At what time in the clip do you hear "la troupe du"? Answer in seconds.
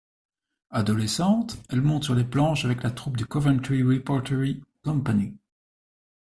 2.81-3.27